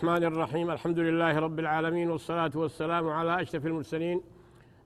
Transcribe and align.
الرحمن 0.00 0.24
الرحيم. 0.32 0.70
الحمد 0.70 0.98
لله 0.98 1.38
رب 1.38 1.58
العالمين 1.58 2.10
والصلاة 2.10 2.54
والسلام 2.54 3.08
على 3.08 3.42
أشرف 3.42 3.66
المرسلين 3.66 4.20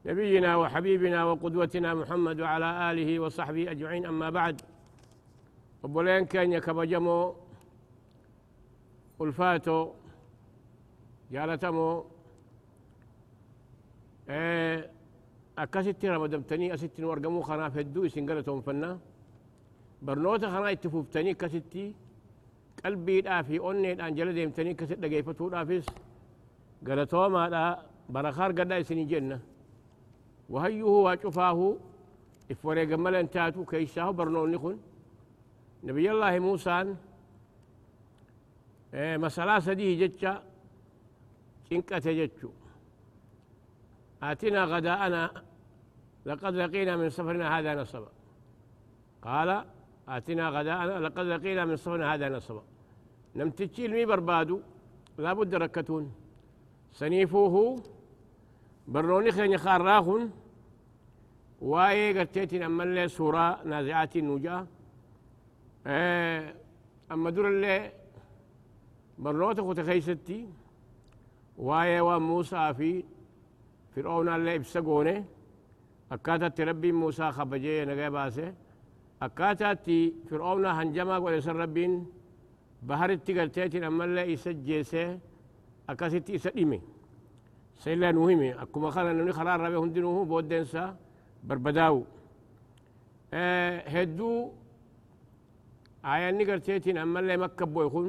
نبينا 0.07 0.57
وحبيبنا 0.57 1.25
وقدوتنا 1.25 1.95
محمد 1.95 2.41
وعلى 2.41 2.69
آله 2.91 3.11
وصحبه 3.23 3.71
أجمعين. 3.71 4.07
أما 4.07 4.31
بعد 4.31 4.57
وبولين 5.83 6.25
كان 6.27 6.53
يكبجمو 6.53 7.35
ألفاتو 9.21 9.79
جالتمو 11.33 12.05
إيه 14.29 14.91
أكاسيتي 15.59 16.09
رمضمتني 16.09 16.75
أسيتي 16.75 17.05
ورقمو 17.05 17.43
خنا 17.43 17.69
فدو 17.69 18.09
سنقلتهم 18.09 18.61
فنا. 18.67 18.99
برنوتا 20.03 20.49
خنا 20.55 20.71
اتفوفتني 20.71 21.35
كاسيتي 21.35 21.95
qalbiidhaa 22.83 23.43
fi 23.49 23.55
onneedhaan 23.69 24.17
jala 24.19 24.33
deemtanii 24.39 24.73
akkasitti 24.77 25.03
dhageeffatuudhaafis 25.03 25.87
galatoomaadha 26.87 27.63
barakaa 28.15 28.45
argadhaa 28.49 28.79
isinii 28.85 29.07
jenna 29.13 29.37
wahayyuhu 30.53 30.99
waa 31.07 31.17
cufaahu 31.23 31.67
if 32.53 32.65
wareegan 32.69 33.01
malan 33.01 33.29
taatu 33.35 33.61
keeysaahu 33.71 34.13
barnoonni 34.19 34.59
kun 34.65 34.77
nabiyallaahi 35.89 36.41
muusaan 36.47 36.89
masalaa 39.25 39.61
sadii 39.61 39.97
jecha 40.03 40.33
cinqate 41.69 42.13
jechu 42.21 42.49
آتنا 44.31 44.65
غداءنا 44.73 45.23
لقد 46.27 46.55
لقينا 46.55 46.97
من 46.97 47.09
سفرنا 47.17 47.47
هذا 47.59 47.75
نصبا 47.81 48.11
قال 49.23 49.65
آتنا 50.09 50.49
غداءنا 50.49 51.07
لقد 51.07 51.27
لقينا 51.27 51.65
من 51.65 51.77
سفرنا 51.77 52.15
هذا 52.15 52.29
نصبا 52.29 52.63
نمتجي 53.37 53.87
المي 53.87 54.05
بربادو. 54.05 54.61
لابد 55.19 55.55
ركتون. 55.55 56.13
سنيفوه 56.93 57.83
بروني 58.89 59.33
خين 59.33 59.59
خاراخن 59.59 60.31
واي 61.61 62.19
قرتيتين 62.19 62.63
أما 62.63 62.85
اللي 62.85 63.09
سورة 63.09 63.63
نازعات 63.65 64.17
النجاة 64.17 64.67
أما 67.13 67.31
دور 67.31 67.49
اللي 67.49 67.93
برنوتا 69.19 69.63
خو 69.63 69.73
تخيستي 69.73 70.49
واي 71.59 72.01
وموسى 72.01 72.75
في 72.75 73.05
فرعون 73.97 74.29
اللي 74.29 74.55
إبسقونه. 74.55 75.25
أكاتت 76.13 76.61
ربي 76.61 76.93
موسى 76.93 77.33
خبجي 77.33 77.85
نغي 77.85 78.11
باسه 78.11 78.55
أكاتت 79.25 79.87
فرعون 80.31 80.65
هنجما 80.67 81.17
ولسر 81.25 81.57
ربين 81.57 81.93
baharitti 82.89 83.33
galteetiin 83.35 83.85
ammallee 83.89 84.27
isa 84.33 84.51
jeesee 84.67 85.17
akkasitti 85.89 86.35
isa 86.39 86.51
dhime 86.57 86.79
seillaa 87.83 88.13
nuu 88.13 88.27
hime 88.29 88.49
akkuma 88.63 88.91
kana 88.93 89.13
namni 89.17 89.33
karaa 89.33 89.57
rabe 89.57 89.77
hundinuu 89.83 90.25
booddeensa 90.33 90.83
barbadaawu 91.49 92.03
hedduu 93.95 94.37
aayanni 96.11 96.45
galteetiin 96.51 96.99
ammallee 97.05 97.37
makka 97.45 97.65
bu'e 97.75 97.89
kun 97.95 98.09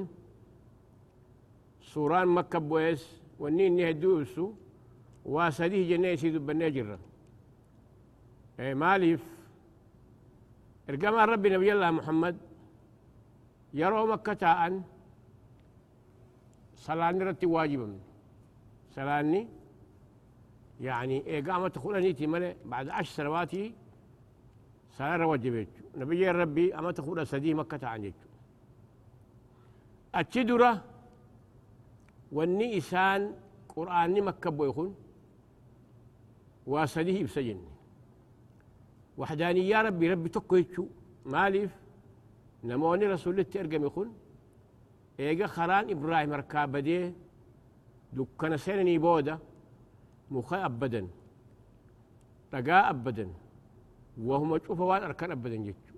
suuraan 1.92 2.30
makka 2.38 2.60
bu'ees 2.70 3.02
wanni 3.40 3.64
inni 3.70 3.84
hedduu 3.90 4.22
ibsu 4.22 4.46
waa 5.34 5.52
sadii 5.52 5.88
jennee 5.90 6.14
isii 6.18 6.34
dubbannee 6.36 6.72
maaliif 10.86 10.90
ergamaan 10.90 11.30
rabbi 11.30 11.50
nabiyallah 11.50 11.92
muhammad 11.92 12.36
يرو 13.76 14.08
مكة 14.08 14.40
أن 14.68 14.84
صلاني 16.76 17.24
رتي 17.24 17.46
واجبا 17.46 18.00
صلاني 18.96 19.48
يعني 20.82 21.40
إقامة 21.40 21.76
خلانيتي 21.84 22.28
ملي 22.28 22.56
بعد 22.66 22.90
عشر 22.90 23.12
سنوات 23.12 23.52
صلاة 24.96 25.28
وجبت 25.28 25.68
نبي 25.98 26.32
ربي 26.32 26.76
أما 26.76 26.92
تخول 26.92 27.28
سدي 27.28 27.54
مكة 27.54 27.88
عن 27.88 28.02
جيتو 28.02 28.28
أتشدرة 30.16 30.84
والني 32.32 32.78
إسان 32.78 33.36
قرآني 33.76 34.22
مكة 34.22 34.50
بويخون 34.50 34.96
وسديه 36.68 37.24
بسجن. 37.24 37.60
وحداني 39.18 39.70
يا 39.70 39.82
ربي 39.82 40.14
ربي 40.14 40.30
تكويتشو 40.30 40.86
مالف 41.26 41.72
نموني 42.64 43.06
رسول 43.06 43.34
الله 43.34 43.44
ترجم 43.44 43.86
يكون 43.86 44.14
إيجا 45.20 45.48
خران 45.48 45.90
إبراهيم 45.90 46.34
ركاب 46.34 46.72
بديه 46.72 47.14
دكنا 48.14 48.58
سنني 48.58 48.98
بودا. 48.98 49.40
مخا 50.32 50.66
أبدا 50.66 51.08
رجاء 52.54 52.90
أبدا 52.90 53.28
وهم 54.18 54.58
تشوف 54.58 54.80
وان 54.80 55.04
أركان 55.04 55.32
أبدا 55.32 55.56
جتشو 55.56 55.96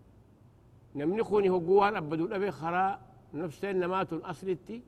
نمني 0.96 1.24
خوني 1.24 1.50
هو 1.50 1.60
جوان 1.60 1.96
أبدو. 1.96 2.26
أبي 2.36 2.52
خرا 2.52 3.00
نفسين 3.34 3.80
نمات 3.80 4.14
الأصل 4.14 4.50
التي 4.50 4.82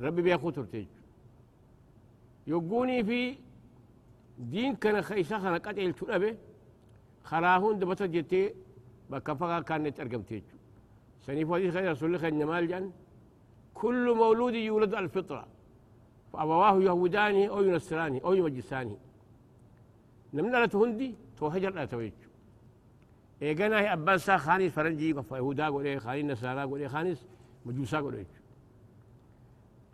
ربي 0.00 0.22
بياخو 0.22 0.50
ترتيج 0.50 0.86
يقوني 2.46 3.04
في 3.04 3.38
دين 4.38 4.76
كان 4.76 5.02
خيسا 5.02 5.38
خنا 5.38 5.58
قتل 5.58 5.92
تلبي. 5.92 6.36
خراهون 7.28 7.74
دبتا 7.80 8.06
جتي 8.14 8.42
بكفا 9.10 9.60
كانت 9.68 10.00
أرقم 10.00 10.22
تيجو. 10.28 10.56
سنيف 11.26 11.52
حديث 11.52 11.74
خير 11.74 11.90
رسول 11.90 12.08
الله 12.08 12.18
خير 12.18 12.64
جان. 12.72 12.84
كل 13.74 14.04
مولود 14.20 14.54
يولد 14.54 14.94
على 14.94 15.04
الفطرة. 15.04 15.44
فأبواه 16.32 16.76
يهوداني 16.88 17.48
أو 17.48 17.62
ينصراني 17.62 18.18
أو 18.24 18.32
يمجساني. 18.38 18.96
نمنا 20.34 20.56
لا 20.56 20.66
تهندي 20.66 21.14
تو 21.38 21.46
هجر 21.46 21.72
لا 21.74 21.84
تويج 21.84 22.12
إيجانا 23.42 23.80
هي 23.80 23.92
أبان 23.92 24.18
خانيس 24.18 24.72
فرنجي 24.72 25.12
قف 25.12 25.30
يهودا 25.32 25.66
قولي 25.68 26.00
خانيس 26.00 26.24
نصارى 26.24 26.62
قولي 26.62 26.88
خانيس 26.88 27.20
مجوسا 27.66 28.00
قولي. 28.00 28.26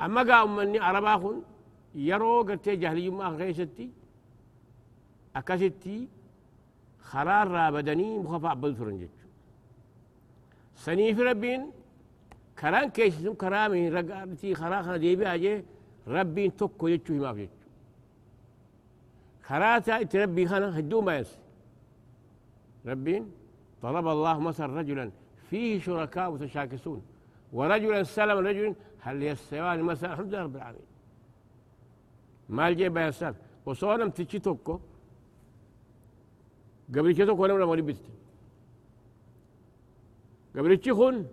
أما 0.01 0.23
قا 0.23 0.43
أمني 0.45 0.79
عربا 0.79 1.17
خن 1.23 1.43
يرو 1.95 2.43
قرتي 2.43 2.77
جهلي 2.77 3.11
ما 3.11 3.27
غيشتي 3.29 3.91
أكاستي 5.37 6.09
خرار 7.11 7.47
رابدني 7.57 8.09
مخفى 8.19 8.51
أبل 8.53 8.73
فرنجي 8.79 9.09
سنيف 10.85 11.19
ربين 11.29 11.63
كران 12.61 12.89
كيس 12.97 13.15
سم 13.25 13.35
كرامي 13.43 13.89
رقارتي 13.97 14.55
خراخنا 14.61 14.97
ديبي 14.97 15.27
أجي 15.35 15.55
ربين 16.15 16.51
توكو 16.59 16.85
يجو 16.93 17.15
ما 17.25 17.33
في 17.37 17.49
خراتا 19.47 20.03
تربي 20.13 20.43
خنا 20.51 20.79
هدو 20.79 21.01
ما 21.07 21.13
ينسي 21.19 21.39
ربين 22.91 23.23
طلب 23.83 24.07
الله 24.15 24.37
مثلا 24.49 24.67
رجلا 24.79 25.07
فيه 25.49 25.73
شركاء 25.85 26.27
متشاكسون 26.33 27.01
ورجلا 27.57 28.03
سلم 28.17 28.39
رجل 28.49 28.75
هل 29.05 29.23
يستوان 29.23 29.79
مثلا 29.91 30.13
الحمد 30.13 30.29
لله 30.29 30.43
رب 30.43 30.57
العالمين 30.57 30.89
ما 32.57 32.69
الجي 32.69 32.89
بيسال 32.97 33.35
وصورم 33.67 34.11
تشي 34.17 34.39
توكو 34.47 34.75
قبل 36.89 37.13
كده 37.13 37.27
توكو 37.27 37.47
نمنا 37.47 37.67
مريب 37.67 37.87
بيتي؟ 37.87 38.03
قبلتي 40.57 40.93
خون 40.93 41.27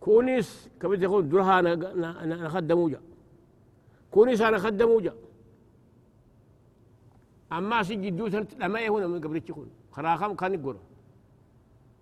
كونيس 0.00 0.70
قبلتي 0.82 1.08
خون 1.08 1.28
درها 1.28 1.60
أنا 1.60 2.24
أنا 2.24 2.48
خدموجا 2.48 3.00
كونيس 4.10 4.40
أنا 4.40 4.58
خدموجا 4.58 5.14
أما 7.52 7.82
سجي 7.82 8.10
دوت 8.10 8.54
لما 8.54 8.88
هنا 8.88 9.06
من 9.06 9.20
قبلتي 9.20 9.52
خون 9.52 9.70
خراخم 9.92 10.34
كان 10.34 10.54
يقول 10.54 10.76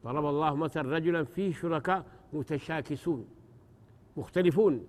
طلب 0.05 0.27
الله 0.27 0.55
مثلا 0.55 0.95
رجلا 0.97 1.25
فيه 1.25 1.53
شركاء 1.53 2.05
متشاكسون 2.33 3.27
مختلفون. 4.17 4.87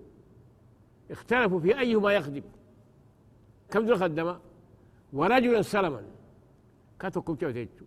اختلفوا 1.11 1.59
في 1.59 1.79
أيهما 1.79 2.13
يخدم. 2.13 2.41
كم 3.69 3.85
ذو 3.85 3.95
خدمة؟ 3.95 4.39
ورجلا 5.13 5.61
سلما. 5.61 6.01
كاتوكم 6.99 7.35
تشوتيتشو 7.35 7.85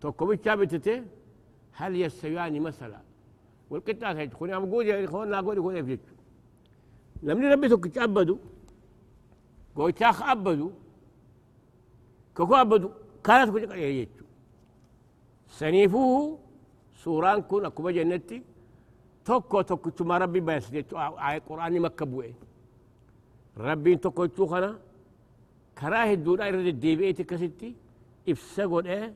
توكم 0.00 0.34
تشابتته 0.34 1.04
هل 1.72 1.96
يستويان 1.96 2.60
مثلا؟ 2.60 3.00
والقطعة 3.70 4.24
تكون 4.24 4.50
يا 4.50 4.58
مقول 4.58 4.86
يا 4.86 5.04
اخوانا 5.04 5.38
أقول 5.38 5.58
يكون 5.58 5.76
يفجد. 5.76 6.00
لم 7.22 7.52
ربي 7.52 7.68
توك 7.68 7.86
تعبدوا 7.86 8.38
قوي 9.76 9.92
تاخ 9.92 10.22
عبدوا 10.22 10.70
كوكو 12.36 12.54
عبدوا 12.54 12.90
كانت 13.24 13.50
كل 13.50 13.72
يجتو 13.72 14.24
سنيفوه 15.48 16.38
سوران 17.02 17.42
كون 17.42 17.64
أكو 17.64 17.90
جنتي 17.90 18.42
توكو 19.24 19.60
توكو 19.60 19.90
تما 19.90 20.18
ربي 20.18 20.40
بس 20.40 20.72
آية 20.72 21.38
قرآن 21.48 21.80
مكبوه 21.80 22.32
ربي 23.56 23.96
توكو 23.96 24.26
توخنا 24.26 24.78
كراه 25.78 26.12
الدولا 26.18 26.46
يرد 26.48 26.66
الديبئة 26.66 27.18
كستي 27.30 27.74
إفسقون 28.28 28.86
إيه 28.86 29.14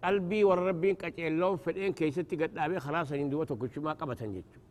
qalbii 0.00 0.44
warra 0.48 0.64
rabbiin 0.70 0.96
qaceelloon 1.02 1.56
fedheen 1.64 1.92
keessatti 1.98 2.36
gadhaabee 2.40 2.80
karaa 2.86 3.04
saniin 3.04 3.30
duba 3.32 3.44
tokkochumaa 3.50 3.94
qabatan 4.00 4.30
jechuudha. 4.36 4.68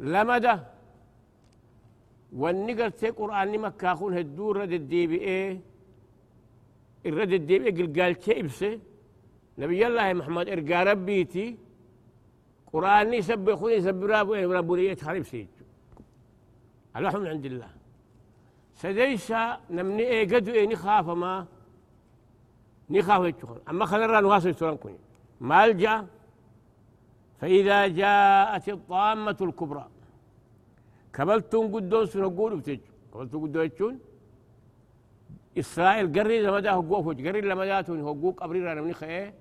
لمدة 0.00 0.54
والنقر 2.32 2.88
تي 2.88 3.08
قرآن 3.10 3.58
مكة 3.58 3.94
خون 3.94 4.12
هدور 4.18 4.56
رد 4.56 4.72
الديبئة 4.72 5.60
الرد 7.06 7.32
الديبئة 7.32 7.70
قال 7.96 8.14
تيبسي 8.14 8.80
نبي 9.58 9.86
الله 9.86 10.12
محمد 10.12 10.48
إرقى 10.48 10.84
ربيتي 10.84 11.56
قرآن 12.72 13.14
يسبح 13.14 13.54
خوني 13.54 13.74
يسبح 13.74 14.04
رابو 14.10 14.32
رابو 14.34 14.74
ريت 14.74 15.00
خريب 15.06 15.24
سيج 15.30 15.48
الوحي 16.96 17.28
عند 17.34 17.46
الله 17.50 17.70
سديسا 18.82 19.60
نمني 19.70 20.02
إيه 20.02 20.24
قدو 20.30 20.52
إيه 20.52 20.66
نخاف 20.72 21.06
ما 21.22 21.46
نخاف 22.90 23.20
يتشخر 23.24 23.58
أما 23.70 23.84
خلرا 23.90 24.20
نواصل 24.20 24.54
سوران 24.54 24.76
كوني. 24.76 24.98
مالجا 25.40 26.06
فإذا 27.40 27.78
جاءت 28.00 28.68
الطامة 28.68 29.38
الكبرى. 29.40 29.86
كبلتون 31.14 31.64
قدون 31.74 32.06
سنقول 32.06 32.52
بتج. 32.56 32.80
كبلتون 33.12 33.42
قدون 33.42 33.64
يتشون 33.64 33.94
إسرائيل 35.58 36.06
قري 36.16 36.42
لما 36.42 36.60
ده 36.60 36.72
هو 36.72 37.02
فوج 37.02 37.18
قري 37.26 37.40
لما 37.40 37.64
ده 37.66 37.80
تون 37.80 38.00
هو 38.00 38.30
قبري 38.30 38.60
رانا 38.60 38.80
من 38.82 38.94
خيه 39.00 39.34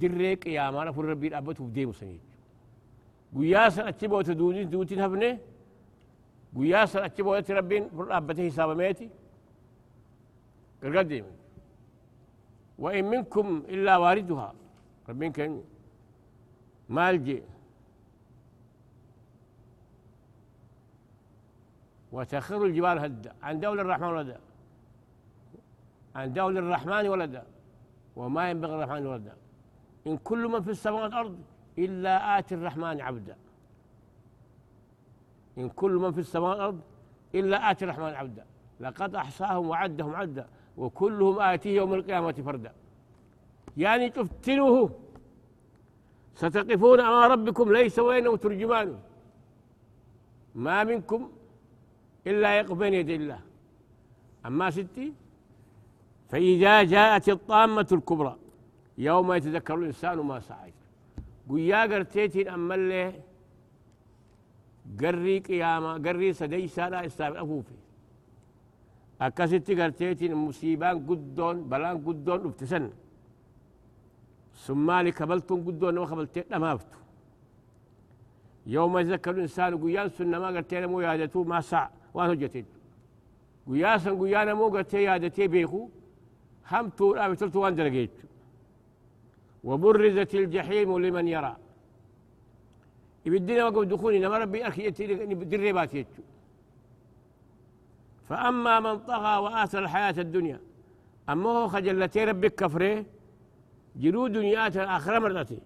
دريك 0.00 0.46
يا 0.46 0.70
مانا 0.70 0.92
فور 0.92 1.04
ربي 1.04 1.28
أبته 1.38 1.64
بديم 1.64 1.92
سنيج. 1.92 2.20
قياسا 3.36 3.88
أتبوت 3.88 4.30
دودين 4.30 4.70
دوتين 4.70 5.00
هبنه 5.00 5.38
قيا 6.56 6.86
سر 6.86 7.04
أتشبه 7.04 7.38
يتي 7.38 7.52
ربين 7.52 7.88
فرابته 7.88 8.46
حساب 8.48 8.76
ميتي. 8.76 9.10
قديم 10.82 11.24
وإن 12.78 13.04
منكم 13.04 13.62
إلا 13.68 13.96
واردها. 13.96 14.54
ربين 15.08 15.32
كان 15.32 15.64
مالجي 16.88 17.42
وتخر 22.12 22.64
الجبال 22.64 22.98
هدا. 22.98 23.32
عن 23.42 23.60
دولة 23.60 23.82
الرحمن 23.82 24.08
ولدا 24.08 24.40
عن 26.14 26.32
دولة 26.32 26.60
الرحمن 26.60 27.08
ولدا. 27.08 27.44
وما 28.16 28.50
ينبغي 28.50 28.74
الرحمن 28.74 29.06
ولدا. 29.06 29.36
إن 30.06 30.16
كل 30.16 30.48
من 30.48 30.62
في 30.62 30.70
السماوات 30.70 31.10
والأرض 31.10 31.38
إلا 31.78 32.38
آتي 32.38 32.54
الرحمن 32.54 33.00
عبدا. 33.00 33.36
إن 35.58 35.68
كل 35.68 35.90
من 35.90 36.12
في 36.12 36.20
السماء 36.20 36.50
والأرض 36.50 36.80
إلا 37.34 37.70
آتي 37.70 37.84
الرحمن 37.84 38.04
عبدا. 38.04 38.44
لقد 38.80 39.14
أحصاهم 39.14 39.68
وعدهم 39.68 40.14
عدا 40.14 40.48
وكلهم 40.76 41.40
آتيه 41.40 41.76
يوم 41.76 41.94
القيامة 41.94 42.32
فردا. 42.32 42.72
يعني 43.76 44.10
تفتنوه. 44.10 44.90
ستقفون 46.34 47.00
أمام 47.00 47.32
ربكم 47.32 47.72
ليس 47.72 47.98
وينه 47.98 48.36
ترجمان. 48.36 48.98
ما 50.54 50.84
منكم 50.84 51.30
إلا 52.26 52.58
يقف 52.58 52.72
بين 52.72 52.94
يدي 52.94 53.16
الله. 53.16 53.40
أما 54.46 54.70
ستي 54.70 55.12
فإذا 56.28 56.82
جاءت 56.82 57.28
الطامة 57.28 57.86
الكبرى 57.92 58.36
يوم 58.98 59.32
يتذكر 59.32 59.74
الإنسان 59.74 60.18
ما 60.18 60.40
سعى. 60.40 60.72
قيا 61.50 61.82
قرتيتين 61.82 62.48
أما 62.48 62.74
اللي 62.74 63.12
قري 65.00 65.38
قيامة 65.46 65.92
قري 66.04 66.32
سدي 66.32 66.66
سارة 66.76 67.06
إسلام 67.06 67.32
أفوفي 67.42 67.76
أكاسيتي 69.20 69.72
قرتيتين 69.82 70.34
مصيبان 70.34 70.96
قدون 71.08 71.56
بلان 71.70 71.96
قدون 72.06 72.40
افتسن 72.46 72.84
ثم 74.64 74.88
لك 75.06 75.22
بلتون 75.30 75.58
قدون 75.66 75.98
وخبلتين 75.98 76.44
أمافتو 76.56 76.98
يوم 78.74 78.98
يذكر 78.98 79.30
الإنسان 79.30 79.72
قيان 79.82 80.08
سنة 80.16 80.38
ما 80.42 80.48
قرتين 80.56 80.86
مو 80.92 81.00
يادتو 81.00 81.44
ما 81.52 81.60
سع 81.70 81.84
وانو 82.14 82.34
جتين 82.42 82.66
قياسا 83.68 84.10
قيانا 84.20 84.54
مو 84.54 84.66
قرتين 84.74 85.00
يادتي 85.00 85.46
بيخو 85.54 85.82
هم 86.70 86.88
تور 86.96 87.14
أبتلتو 87.24 87.58
وان 87.62 87.74
درقيت 87.78 88.16
وبرزت 89.64 90.34
الجحيم 90.34 90.90
لمن 91.04 91.28
يرى 91.28 91.56
يبدينا 93.26 93.64
وقف 93.66 93.84
دخولي 93.84 94.18
نما 94.18 94.38
ربي 94.38 94.68
أخي 94.68 94.90
دريبات 95.52 95.94
يتشو 95.94 96.22
فأما 98.28 98.80
من 98.80 98.98
طغى 98.98 99.36
وآثر 99.36 99.78
الحياة 99.78 100.14
الدنيا 100.18 100.60
أما 101.28 101.50
هو 101.50 101.68
خجلتي 101.68 102.24
ربك 102.24 102.54
كفره 102.54 103.04
جلو 103.96 104.26
دنيات 104.26 104.76
الآخرة 104.76 105.18
مرتي. 105.18 105.60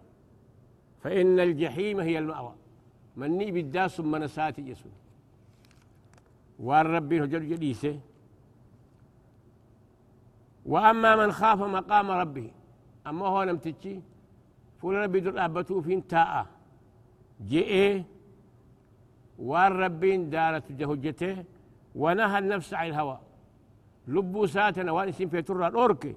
فإن 1.03 1.41
الجحيم 1.41 2.01
هي 2.01 2.19
المأوى. 2.19 2.55
مني 3.17 3.51
بالداس 3.51 4.01
من 4.01 4.27
ساتي 4.27 4.63
يسوع. 4.63 4.93
وأن 6.59 6.87
ربي 6.87 7.25
هجر 7.25 7.39
جليسه. 7.39 8.01
وأما 10.67 11.17
من 11.17 11.33
خاف 11.33 11.61
مقام 11.63 12.11
ربه 12.11 12.51
أما 13.07 13.27
هو 13.27 13.43
لم 13.43 13.57
تجي 13.57 14.03
فول 14.81 14.95
ربي 14.95 15.21
در 15.21 15.45
أبتو 15.45 15.81
فين 15.83 16.07
تاء. 16.07 16.47
جئ 17.41 18.03
وان 19.39 19.73
ربين 19.73 20.31
دارت 20.31 20.73
جهجته 20.73 21.45
ونهى 21.95 22.39
النفس 22.39 22.75
عن 22.75 22.87
الهوى. 22.89 23.19
لبو 24.09 24.47
ساتنا 24.47 24.93
وان 24.93 25.09
اسم 25.09 25.29
في 25.29 25.43
ترى 25.43 25.67
الأوركي 25.67 26.15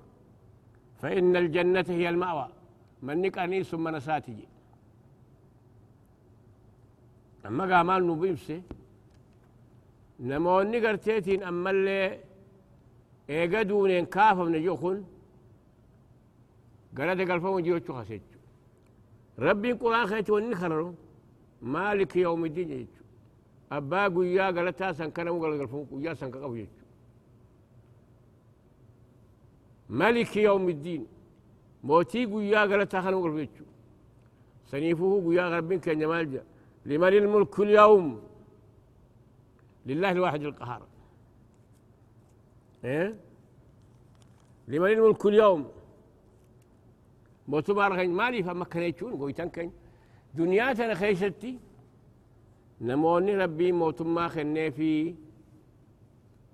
فإن 1.02 1.36
الجنة 1.36 1.86
هي 1.90 2.10
المأوى. 2.10 2.48
من 3.04 3.22
نقاني 3.22 3.64
ثم 3.64 3.88
نساتي. 3.96 4.48
أما 7.45 7.76
قامال 7.76 8.07
نبيمسي 8.07 8.62
نموني 10.19 10.88
قرتيتين 10.88 11.44
أما 11.44 11.69
اللي 11.69 12.19
إيقادونين 13.30 14.06
كافة 14.06 14.44
من 14.44 14.64
جوخن 14.64 15.04
قرأت 16.97 17.19
قلفهم 17.30 17.59
جيوتشو 17.59 17.94
خسيتشو. 17.94 18.40
ربي 19.40 19.71
قرآن 19.71 20.07
خيتو 20.07 20.36
ونخررو 20.36 20.94
مالك 21.61 22.16
يوم 22.16 22.45
الدين 22.45 22.71
يجو. 22.71 23.02
أبا 23.71 24.07
قويا 24.07 24.45
قالتا 24.56 24.92
سن 24.92 25.09
كان 25.11 25.28
مقال 25.30 25.59
قلفون 25.59 25.85
قويا 25.92 26.14
سن 26.14 26.31
كقو 26.31 26.56
يجو. 26.56 26.81
ملك 29.90 30.37
يوم 30.37 30.69
الدين. 30.69 31.07
موتي 31.83 32.26
قويا 32.26 32.59
قالتا 32.59 33.02
خان 33.02 33.14
مقال 33.14 33.40
يجو. 33.40 33.66
سنيفه 34.71 35.21
قويا 35.23 35.44
غربين 35.52 35.80
كان 35.80 35.99
جمال 35.99 36.42
لمن 36.85 37.07
الملك 37.07 37.59
اليوم؟ 37.59 38.21
لله 39.85 40.11
الواحد 40.11 40.42
القهار. 40.42 40.81
إيه؟ 42.83 43.19
لمن 44.68 44.92
الملك 44.92 45.26
اليوم؟ 45.26 45.71
موتو 47.47 47.73
بارغين 47.73 48.11
مالي 48.11 48.44
فما 48.44 48.66
كان 48.66 48.83
يجون 48.83 49.14
قويتان 49.19 49.49
كان. 49.49 49.71
دنياتنا 50.38 50.94
خيشتي. 51.02 51.54
نموني 52.82 53.34
ربي 53.42 53.72
موتما 53.72 54.28
خني 54.28 54.72
في. 54.72 55.16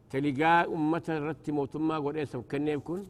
تلقى 0.09 0.65
أمة 0.75 1.07
رتي 1.09 1.51
موتما 1.51 1.95
قول 2.03 2.17
إيسا 2.17 2.39
كني 2.51 2.71
يكون 2.71 3.01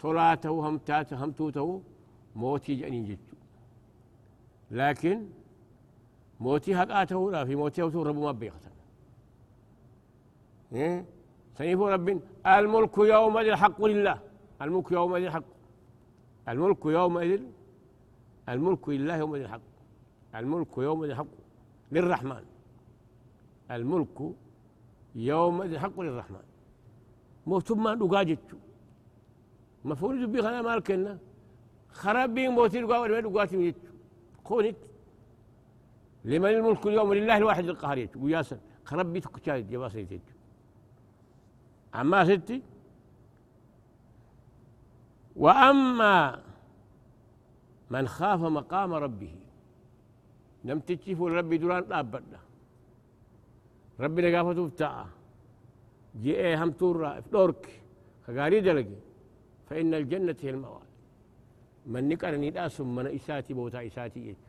طلاته 0.00 0.68
همتاته 0.68 1.24
همتوته 1.24 1.82
موتي 2.36 2.74
جاني 2.74 3.00
جتو 3.08 3.36
لكن 4.70 5.16
موتي 6.40 6.76
حقاته 6.76 7.30
لا 7.32 7.44
في 7.44 7.54
موتي 7.56 7.82
أوتو 7.82 8.02
رب 8.02 8.18
ما 8.18 8.32
بيختن 8.32 8.70
إيه؟ 10.72 11.04
سيفو 11.58 11.88
رب 11.88 12.20
الملك 12.46 12.98
يومئذ 12.98 13.46
الحق 13.48 13.84
لله. 13.84 14.18
الملك 14.62 14.92
يومئذ 14.92 15.24
الحق. 15.24 15.48
الملك 16.48 16.86
يومئذ 16.86 17.42
الملك 18.48 18.88
لله 18.88 19.16
يومئذ 19.16 19.42
الحق. 19.42 19.60
الملك 20.36 20.78
يوم 20.78 21.04
الحق 21.04 21.26
للرحمن. 21.92 22.44
الملك 23.70 24.18
يوم 25.14 25.62
الحق 25.62 26.00
للرحمن. 26.00 26.46
موتم 27.46 27.82
ما 27.82 27.94
دقاجتشو 27.94 28.56
مفروض 29.84 30.30
بي 30.32 30.42
خنا 30.42 30.62
مالكنا 30.62 31.18
خراب 31.90 32.34
بي 32.34 32.48
موتي 32.48 32.80
دقا 32.80 32.98
ولا 32.98 33.20
دقاتي 33.20 33.56
يتشو 33.56 33.92
كونت 34.44 34.76
لمن 36.24 36.50
الملك 36.50 36.86
اليوم 36.86 37.14
لله 37.14 37.36
الواحد 37.36 37.64
القهار 37.64 37.98
يتشو 37.98 38.20
وياسا 38.24 38.58
خراب 38.84 39.12
بي 39.12 39.20
تكتشاي 39.20 39.62
جباسة 39.62 39.98
يتشو 39.98 40.36
أما 41.94 42.24
ستي. 42.24 42.62
وأما 45.36 46.42
من 47.90 48.08
خاف 48.08 48.40
مقام 48.40 48.94
ربه 48.94 49.34
نمتشي 50.66 51.14
فول 51.18 51.32
ربي 51.38 51.56
دران 51.62 51.84
دابدا 51.90 52.40
ربي 54.00 54.20
نقافته 54.22 54.64
بتاعه 54.68 55.06
جئ 56.22 56.54
هم 56.60 56.70
تورا 56.78 57.10
فلورك 57.20 57.62
خغاري 58.26 58.60
دلقي. 58.66 58.98
فإن 59.68 59.94
الجنة 59.94 60.36
هي 60.42 60.50
المواد 60.50 60.90
من 61.86 62.02
نقر 62.08 62.32
نداس 62.44 62.80
من 62.80 63.06
إساتي 63.16 63.54
بوتا 63.54 63.86
إساتي 63.86 64.20
يجو 64.28 64.46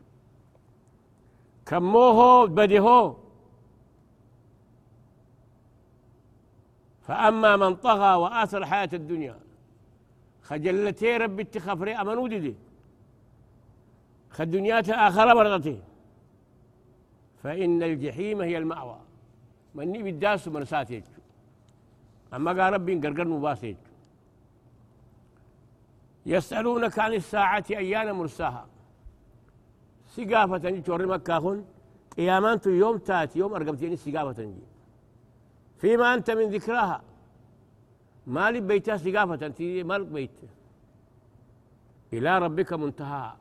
كموه 1.66 2.46
بدهو 2.46 3.16
فأما 7.06 7.52
من 7.62 7.72
طغى 7.86 8.12
وآثر 8.22 8.62
حياة 8.70 8.92
الدنيا. 9.00 9.36
خجلتي 10.48 11.16
ربي 11.16 11.42
اتخفري 11.42 11.92
أمنو 12.00 12.26
دي 12.26 12.54
خدنيات 14.36 14.88
آخر 14.90 15.26
مرضتي 15.34 15.76
فإن 17.42 17.82
الجحيم 17.82 18.40
هي 18.40 18.58
المأوى. 18.58 18.98
مني 19.74 20.02
بالداس 20.02 20.48
من 20.48 20.64
ساتيج 20.64 21.04
أما 22.34 22.62
قال 22.62 22.72
ربي 22.72 22.94
قرقر 22.94 23.28
مباسيج 23.28 23.76
يسألونك 26.26 26.98
عن 26.98 27.12
الساعة 27.12 27.64
أيان 27.70 28.12
مرساها. 28.12 28.66
سقافة 30.06 30.70
جور 30.70 31.06
مكة 31.06 31.38
هن 31.38 31.64
قيامان 32.16 32.58
يوم 32.66 32.98
تاتي 32.98 33.38
يوم 33.38 33.54
أرقمتين 33.54 33.96
سقافة 33.96 34.42
جي 34.42 34.64
فيما 35.78 36.14
أنت 36.14 36.30
من 36.30 36.50
ذكراها. 36.50 37.02
مالي 38.26 38.60
بيتها 38.60 38.96
سقافة 38.96 39.46
أنت 39.46 39.62
مالك 39.62 40.06
بيت. 40.06 40.40
إلى 42.12 42.38
ربك 42.38 42.72
منتهى 42.72 43.32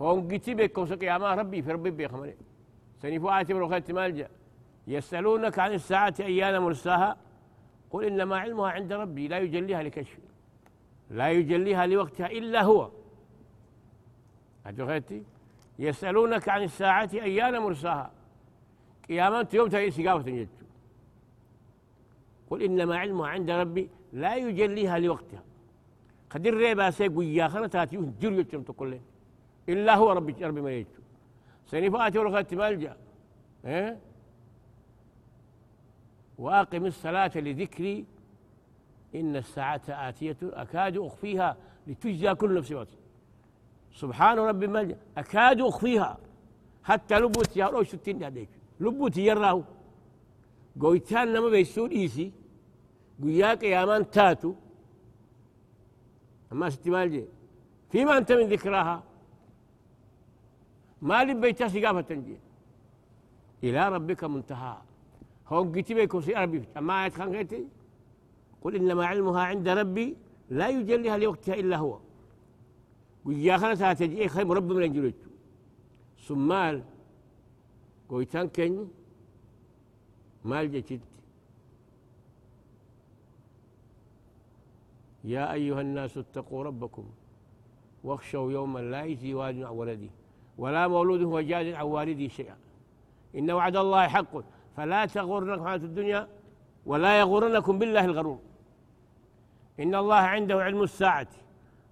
هون 0.00 0.28
قتي 0.32 0.54
بك 0.54 0.78
قياما 0.78 1.34
ربي 1.34 1.62
في 1.62 1.72
ربي 1.72 1.90
بيخمني 1.90 2.36
سنفو 3.02 3.28
آتي 3.28 3.54
بروخات 3.54 3.90
مالجا 3.90 4.28
يسألونك 4.86 5.58
عن 5.58 5.72
الساعة 5.72 6.14
أيان 6.20 6.58
مرساها؟ 6.58 7.16
قل 7.90 8.04
إنما 8.04 8.38
علمها 8.38 8.70
عند 8.70 8.92
ربي 8.92 9.28
لا 9.28 9.38
يجليها 9.38 9.82
لكشف 9.82 10.18
لا 11.10 11.30
يجليها 11.30 11.86
لوقتها 11.86 12.26
إلا 12.26 12.62
هو. 12.62 12.90
أدوغيتي 14.66 15.22
يسألونك 15.78 16.48
عن 16.48 16.62
الساعة 16.62 17.10
أيان 17.14 17.58
مرساها؟ 17.58 18.10
قيامة 19.08 19.48
يوم 19.52 19.68
تأي 19.68 19.90
سقافة 19.90 20.30
جد 20.30 20.48
قل 22.50 22.62
إنما 22.62 22.98
علمها 22.98 23.28
عند 23.28 23.50
ربي 23.50 23.88
لا 24.12 24.36
يجليها 24.36 24.98
لوقتها. 24.98 25.42
قدر 26.30 26.54
ريبا 26.54 26.90
سيقو 26.90 27.22
يا 27.22 27.48
خنا 27.48 27.66
تاتيون 27.66 28.14
جريو 28.20 28.42
تقول 28.42 29.00
إلا 29.68 29.94
هو 29.94 30.12
ربي 30.12 30.32
ربي 30.44 30.60
ما 30.60 30.72
يجو 30.72 30.99
سنفاتي 31.70 32.18
ورغت 32.18 32.54
مالجا 32.54 32.96
إيه؟ 33.64 33.98
وأقم 36.38 36.86
الصلاة 36.86 37.30
لذكري 37.34 38.04
إن 39.14 39.36
الساعة 39.36 39.82
آتية 39.88 40.36
أكاد 40.42 40.96
أخفيها 40.96 41.56
لتجزى 41.86 42.34
كل 42.34 42.58
نفس 42.58 42.72
ما 42.72 42.86
سبحان 43.92 44.38
ربي 44.38 44.66
الملجأ 44.66 44.98
أكاد 45.16 45.60
أخفيها. 45.60 46.18
حتى 46.84 47.18
لبوت 47.18 47.56
يا 47.56 47.66
روش 47.66 47.88
ستين 47.88 48.24
هذيك 48.24 48.48
لبوت 48.80 49.16
يراه. 49.16 49.64
قويتان 50.80 51.32
نما 51.32 51.48
بيسود 51.48 51.92
إيسي. 51.92 52.32
قياك 53.22 53.62
يا 53.62 53.84
من 53.84 54.10
تاتو. 54.10 54.54
أما 56.52 56.70
ستي 56.70 57.26
فيما 57.90 58.18
أنت 58.18 58.32
من 58.32 58.46
ذكراها. 58.46 59.09
ما 61.02 61.24
لبيتها 61.24 61.68
سقافة 61.68 62.00
تنجي 62.00 62.36
إلى 63.64 63.88
ربك 63.88 64.24
منتهى. 64.24 64.76
هون 65.48 65.72
كتبه 65.72 66.04
كرسي 66.04 66.32
ربي 66.32 66.64
أما 66.76 67.04
آية 67.04 67.10
خانقتي 67.10 67.66
قل 68.62 68.76
إنما 68.76 69.06
علمها 69.06 69.42
عند 69.42 69.68
ربي 69.68 70.16
لا 70.50 70.68
يجليها 70.68 71.18
لوقتها 71.18 71.54
إلا 71.54 71.76
هو. 71.76 71.98
ويا 73.24 73.74
ساتجي 73.74 74.28
خير 74.28 74.46
مربي 74.46 74.74
من 74.74 74.82
الجلوج 74.82 75.12
سمال 76.18 76.82
قويتان 78.08 78.48
كن 78.48 78.88
مال 80.44 80.72
جتت 80.72 81.00
يا 85.24 85.52
أيها 85.52 85.80
الناس 85.80 86.18
اتقوا 86.18 86.64
ربكم 86.64 87.04
واخشوا 88.04 88.52
يوما 88.52 88.78
لا 88.78 89.04
يجزي 89.04 89.34
والد 89.34 89.62
عن 89.62 89.72
ولده. 89.72 90.08
ولا 90.60 90.88
مولود 90.88 91.22
هو 91.22 91.40
جاد 91.40 91.66
عن 91.74 91.84
والده 91.84 92.28
شيئا. 92.28 92.56
إن 93.38 93.50
وعد 93.50 93.76
الله 93.76 94.08
حق 94.08 94.34
فلا 94.76 95.06
تغرنكم 95.06 95.64
حياة 95.66 95.76
الدنيا 95.90 96.28
ولا 96.86 97.20
يغرنكم 97.20 97.78
بالله 97.78 98.04
الغرور. 98.04 98.38
إن 99.80 99.94
الله 99.94 100.22
عنده 100.34 100.62
علم 100.62 100.82
الساعة 100.82 101.28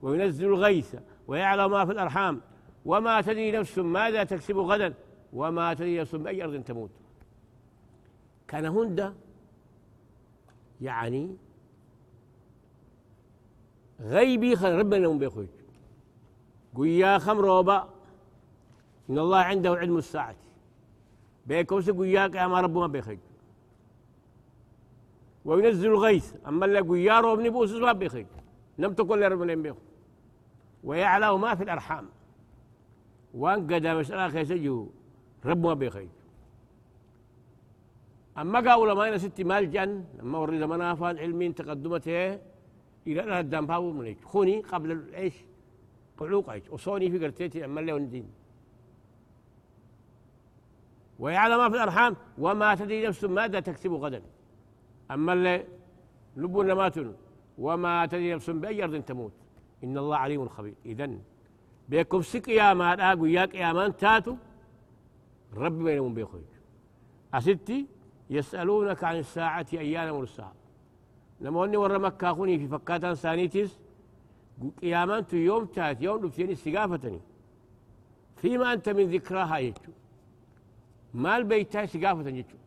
وينزل 0.02 0.46
الغيث 0.46 0.96
ويعلم 1.28 1.70
ما 1.70 1.84
في 1.84 1.92
الأرحام. 1.92 2.40
وما 2.84 3.20
تدري 3.20 3.52
نفس 3.52 3.78
ماذا 3.78 4.24
تكسب 4.24 4.56
غدا 4.56 4.94
وما 5.32 5.74
تدري 5.74 6.00
نفس 6.00 6.14
بأي 6.14 6.44
أرض 6.44 6.64
تموت. 6.64 6.90
كان 8.48 8.66
هند 8.66 9.14
يعني 10.80 11.36
غيبي 14.00 14.56
خل 14.56 14.72
ربنا 14.72 15.08
من 15.08 15.18
بيخوج 15.18 15.46
قويا 16.74 17.18
خمر 17.18 17.44
وباء 17.44 17.97
إن 19.10 19.18
الله 19.18 19.38
عنده 19.38 19.70
علم 19.74 19.96
الساعة. 19.96 20.36
بيكوس 21.46 21.90
قوياك 21.90 22.34
يا 22.34 22.46
ما 22.46 22.60
ربما 22.60 22.86
بيخوج 22.86 23.18
وينزل 25.44 25.90
الغيث 25.90 26.34
أما 26.46 26.64
اللي 26.66 26.80
قويا 26.80 27.20
روبني 27.20 27.50
بوسس 27.50 27.74
ما 27.74 27.92
بيخوج 27.92 28.26
لم 28.78 28.92
تقل 28.92 29.32
ربنا 29.32 29.54
بيخوج 29.54 29.88
ويعلم 30.84 31.40
ما 31.40 31.54
في 31.54 31.62
الأرحام. 31.62 32.06
وان 33.34 33.66
قد 33.66 33.86
مسألة 33.86 34.28
خيسجو 34.28 34.86
رب 35.44 35.66
ما 35.66 35.74
بيخيج 35.74 36.08
أما 38.38 38.58
قالوا 38.58 38.94
ما 38.94 39.08
أنا 39.08 39.18
ستي 39.18 39.44
مال 39.44 39.70
جن 39.70 40.04
لما 40.18 40.38
ورد 40.38 40.62
منافع 40.62 41.06
علمين 41.06 41.54
تقدمته 41.54 42.38
إلى 43.06 43.22
أن 43.22 43.32
الدم 43.32 43.66
باو 43.66 43.92
من 43.92 44.16
خوني 44.24 44.60
قبل 44.60 44.90
العيش 44.92 45.34
قلوق 46.18 46.50
عيش. 46.50 46.70
وصوني 46.70 47.10
في 47.10 47.18
قرتيتي 47.24 47.64
أما 47.64 47.80
اللي 47.80 47.92
وندين 47.92 48.28
ويعلم 51.18 51.58
ما 51.58 51.68
في 51.68 51.74
الأرحام 51.74 52.16
وما 52.38 52.74
تدري 52.74 53.06
نفس 53.06 53.24
ماذا 53.24 53.60
تكسب 53.60 53.92
غدا. 53.92 54.22
أما 55.10 55.32
اللي 55.32 55.64
لبنا 56.36 56.74
ماتن 56.74 57.14
وما 57.58 58.06
تدري 58.06 58.34
نفس 58.34 58.50
بأي 58.50 58.84
أرض 58.84 59.02
تموت. 59.02 59.32
إن 59.84 59.98
الله 59.98 60.16
عليم 60.16 60.48
خبير. 60.48 60.74
إذن 60.86 61.20
بيكم 61.88 62.22
سك 62.22 62.48
يا 62.48 62.74
ما 62.74 63.12
أقو 63.12 63.24
ياك 63.24 63.54
يا 63.54 63.72
من 63.72 63.96
تاتو 63.96 64.36
ربي 65.54 65.84
بينهم 65.84 66.14
بيخرج. 66.14 66.50
أستي 67.34 67.86
يسألونك 68.30 69.04
عن 69.04 69.16
الساعة 69.16 69.66
أيان 69.72 70.26
لما 71.40 71.64
أني 71.64 71.76
ورا 71.76 71.98
مكة 71.98 72.30
أخوني 72.30 72.58
في 72.58 72.68
فكاتا 72.68 73.14
سانيتيس 73.14 73.78
قيامات 74.82 75.32
يوم 75.32 75.64
تات 75.64 76.02
يوم 76.02 76.26
نفتيني 76.26 76.54
سقافتني 76.54 77.20
فيما 78.36 78.72
أنت 78.72 78.88
من 78.88 79.10
ذكراها 79.10 79.58
يجو. 79.58 79.92
مال 81.14 81.44
بيتها 81.44 81.86
سقافة 81.86 82.28
يجو 82.28 82.58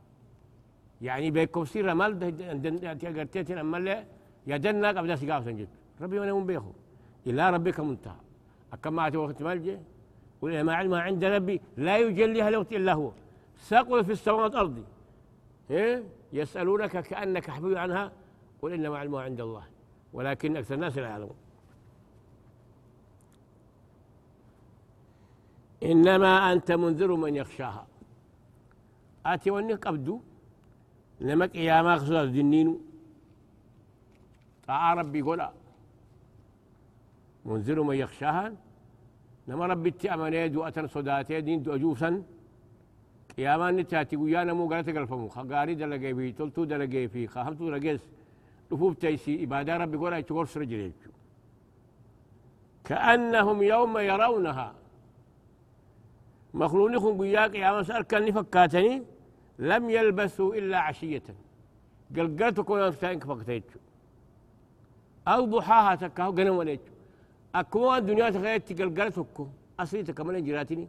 يعني 1.01 1.31
بيكم 1.31 1.65
سيرة 1.65 1.93
مال 1.93 2.19
تقرتيتين 3.00 3.57
أما 3.57 4.05
يدنا 4.48 4.88
قبل 4.88 5.17
سقافة 5.17 5.50
يجو 5.50 5.65
ربي 6.01 6.19
بينهم 6.19 6.45
بيخو. 6.45 6.71
إلى 7.27 7.50
ربك 7.50 7.79
منتهى 7.79 8.15
أكما 8.74 9.07
أتي 9.07 9.17
وقت 9.17 9.41
ملجأ 9.41 9.81
قل 10.41 10.62
ما 10.63 10.75
علمها 10.75 11.01
عند 11.01 11.24
ربي 11.24 11.62
لا 11.77 11.98
يجليها 11.98 12.50
لوقت 12.50 12.74
إلا 12.74 12.93
هو. 12.93 13.12
ساقل 13.57 14.05
في 14.05 14.12
السماوات 14.12 14.51
والأرض. 14.51 14.83
إيه؟ 15.71 16.03
يسألونك 16.33 16.91
كأنك 16.91 17.50
حبيب 17.50 17.77
عنها 17.77 18.12
قل 18.62 18.74
إنما 18.74 18.98
علمها 18.98 19.21
عند 19.21 19.41
الله. 19.41 19.63
ولكن 20.13 20.57
أكثر 20.57 20.75
الناس 20.75 20.98
لا 20.98 21.07
يعلمون. 21.07 21.36
إنما 25.83 26.53
أنت 26.53 26.71
منذر 26.71 27.15
من 27.15 27.36
يخشاها. 27.36 27.88
آتي 29.25 29.51
وأنك 29.51 29.88
أبدو 29.88 30.20
نمك 31.22 31.56
يا 31.56 31.82
ما 31.82 31.96
خسر 31.98 32.22
الدنين 32.22 32.80
طاع 34.68 34.94
ربي 34.94 35.22
قولا. 35.22 35.51
منذر 37.46 37.82
من 37.84 37.96
يخشاها 37.96 38.54
نما 39.48 39.66
ربي 39.66 39.92
تأمني 39.92 40.50
دوءة 40.50 40.86
صداتي 40.86 41.42
دين 41.42 41.63
دو 41.63 41.75
أجوسا 41.75 42.24
قياما 43.38 43.72
نتاتي 43.72 44.16
ويانا 44.18 44.54
مو 44.54 44.70
قالت 44.70 44.90
قلفمو. 44.90 45.30
خقاري 45.30 45.75
دلقي 45.75 46.16
في 46.16 46.32
تلتو 46.32 46.63
دلقي 46.63 47.08
في 47.08 47.28
خاهمتو 47.28 47.70
دلقيس 47.70 48.04
لفوف 48.72 48.94
تيسي 48.96 49.44
إبادة 49.44 49.78
ربي 49.78 49.98
قولا 49.98 50.18
يتقول 50.18 50.48
سرجليك 50.48 51.01
كأنهم 52.84 53.63
يوم 53.63 53.98
يرونها. 53.98 54.80
مخلونكم 56.53 57.22
قياك 57.22 57.55
يا 57.55 57.79
مسار 57.79 58.01
كان 58.01 58.31
فكاتني 58.31 59.03
لم 59.60 59.89
يلبثوا 59.89 60.55
إلا 60.55 60.77
عشية. 60.79 61.24
قلقلتكم 62.15 62.77
يوم 62.77 62.91
ستاينك 62.91 63.24
فكتيتشو 63.25 63.79
أو 65.27 65.46
ضحاها 65.46 65.96
تكاهو 65.96 66.31
قنم 66.31 66.55
وليتشو 66.55 66.93
أكما 67.55 67.98
الدنيا 67.98 68.29
تغيرت 68.29 68.81
قلقلتكم 68.81 69.48
أصلي 69.79 70.03
تكمل 70.03 70.46
جراتني 70.46 70.88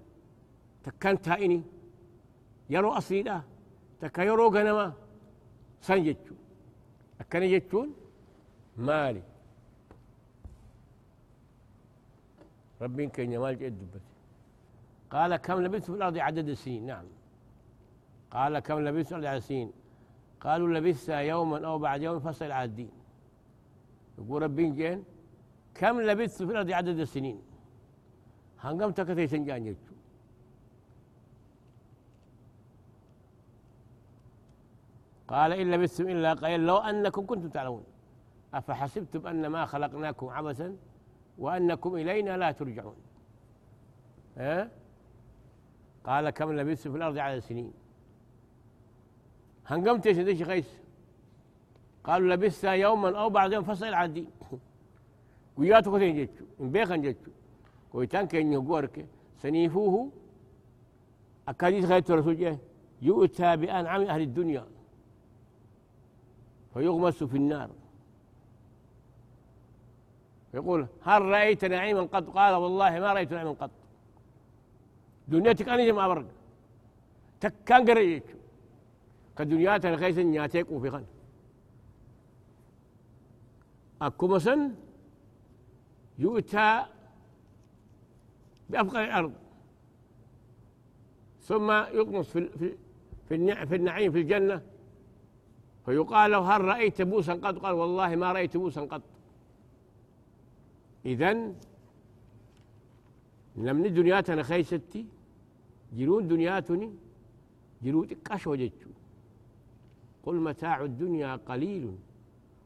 تكان 0.84 1.22
تائني. 1.22 1.62
يرو 2.70 2.90
أصيلا 2.90 3.40
تكا 4.00 4.22
يرو 4.22 4.48
غنما. 4.48 4.92
سنجتشو 5.80 6.34
أكن 7.20 7.42
جتشون 7.52 7.88
مالي. 8.76 9.22
ربين 12.82 13.08
كين 13.08 13.38
مال 13.38 13.58
جد 13.58 14.00
قال 15.12 15.36
كم 15.36 15.60
لبثت 15.60 15.84
في 15.90 15.96
الأرض 15.96 16.18
عدد 16.18 16.48
السنين 16.48 16.86
نعم. 16.86 17.04
قال 18.30 18.58
كم 18.58 18.78
لبثت 18.78 19.08
في 19.08 19.18
الأرض 19.18 19.26
عدد 19.26 19.42
السنين 19.42 19.72
قالوا 20.40 20.68
لبثت 20.68 21.08
يوما 21.08 21.66
أو 21.66 21.78
بعد 21.78 22.02
يوم 22.02 22.20
فصل 22.20 22.50
على 22.50 22.64
الدين. 22.64 22.90
يقول 24.18 24.42
ربين 24.42 24.74
جين 24.74 25.04
كم 25.74 26.00
لبثت 26.00 26.42
في 26.42 26.52
الأرض 26.52 26.70
عدد 26.70 26.98
السنين 26.98 27.42
هنقمت 28.60 29.00
كثير 29.00 29.26
سنجان 29.26 29.66
يجو. 29.66 29.78
قال 35.28 35.52
إن 35.52 35.70
لبثتم 35.70 36.08
إلا 36.08 36.32
قليلا 36.32 36.66
لو 36.66 36.76
أنكم 36.76 37.26
كنتم 37.26 37.48
تعلمون. 37.48 37.84
أفحسبتم 38.54 39.26
أن 39.26 39.46
ما 39.46 39.66
خلقناكم 39.66 40.28
عبثا 40.28 40.76
وأنكم 41.38 41.94
إلينا 41.96 42.36
لا 42.36 42.52
ترجعون. 42.52 42.96
ها؟ 44.36 44.81
قال 46.04 46.30
كم 46.30 46.52
لبثت 46.52 46.88
في 46.88 46.96
الأرض 46.96 47.18
على 47.18 47.40
سنين. 47.40 47.72
هنقمت 49.66 50.06
يا 50.06 50.44
خيس 50.44 50.78
قالوا 52.04 52.34
لبثت 52.34 52.64
يوما 52.64 53.20
أو 53.20 53.30
بعد 53.30 53.52
يوم 53.52 53.64
فصل 53.64 53.94
عدي 53.94 54.26
وياتو 55.56 55.96
كثير 55.96 56.14
جيتشو 56.14 56.44
إن 56.60 56.70
بيخن 56.70 57.00
جيتشو 57.02 57.30
كويتان 57.92 58.26
كين 58.26 58.52
يقورك 58.52 59.06
سنيفوه؟ 59.42 60.10
أكاديس 61.48 61.86
خيط 61.86 62.10
رسول 62.10 62.58
يؤتى 63.02 63.56
بأنعم 63.56 64.02
أهل 64.02 64.20
الدنيا. 64.20 64.64
فيغمس 66.74 67.24
في 67.24 67.36
النار. 67.36 67.70
يقول 70.54 70.86
هل 71.02 71.22
رأيت 71.22 71.64
نعيما 71.64 72.00
قط؟ 72.00 72.30
قال 72.30 72.54
والله 72.54 73.00
ما 73.00 73.12
رأيت 73.12 73.32
نعيما 73.32 73.52
قط. 73.52 73.70
دنيتك 75.28 75.68
أنا 75.68 75.92
ما 75.92 76.08
برق 76.08 76.26
تكان 77.40 77.90
قريت 77.90 78.24
كدنيات 79.38 79.84
الخيس 79.84 80.18
نياتيك 80.18 80.70
وفي 80.70 80.90
خن 80.90 81.04
أكو 84.02 84.26
مثلا 84.26 84.70
يؤتى 86.18 86.84
بأفقر 88.70 89.04
الأرض. 89.04 89.32
ثم 91.40 91.70
يقمص 91.70 92.28
في 92.28 92.48
في 92.48 92.76
في 93.66 93.74
النعيم 93.74 94.12
في 94.12 94.20
الجنة. 94.20 94.62
فيقال 95.84 96.30
له 96.30 96.56
هل 96.56 96.60
رأيت 96.64 97.02
بوسا 97.02 97.32
قط؟ 97.32 97.58
قال 97.58 97.74
والله 97.74 98.16
ما 98.16 98.32
رأيت 98.32 98.56
بوسا 98.56 98.80
قط. 98.80 99.02
إذن 101.06 101.54
لم 103.56 103.86
دنياتنا 103.86 104.42
خيستي 104.42 105.06
جرون 105.92 106.28
دنياتني 106.28 106.92
جرون 107.82 108.06
تقاش 108.08 108.46
وجدتو. 108.46 108.90
قل 110.24 110.34
متاع 110.34 110.84
الدنيا 110.84 111.36
قليل 111.36 111.96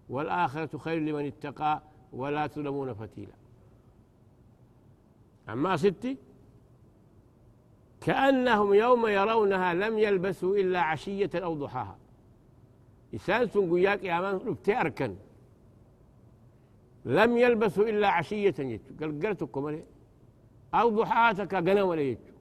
والآخرة 0.08 0.78
خير 0.78 0.98
لمن 1.00 1.26
اتقى 1.26 1.82
ولا 2.12 2.46
تظلمون 2.46 2.92
فتيلا. 2.94 3.36
أما 5.48 5.76
ستي 5.76 6.16
كأنهم 8.00 8.74
يوم 8.74 9.06
يرونها 9.06 9.74
لم 9.74 9.98
يلبسوا 9.98 10.56
إلا 10.56 10.80
عشية 10.80 11.30
أو 11.34 11.54
ضحاها. 11.54 11.98
إسان 13.14 13.48
سنقياك 13.48 14.04
يا 14.04 14.20
من 14.20 14.38
ربتي 14.48 14.80
أركن 14.80 15.16
لم 17.04 17.36
يلبسوا 17.36 17.88
إلا 17.88 18.08
عشية 18.08 18.54
يجو 18.58 18.80
قلقلتكم 19.00 19.66
عليه 19.66 19.84
أو 20.74 20.88
ضحاتك 20.88 21.54
قنا 21.54 21.82
ولا 21.82 22.02
يجو 22.02 22.35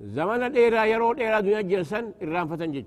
زمن 0.00 0.42
الإيرا 0.42 0.84
يرو 0.84 1.12
الإيرا 1.12 1.40
دنيا 1.40 1.60
جلسا 1.60 2.12
إرام 2.22 2.48
فتن 2.48 2.72
ججو 2.72 2.86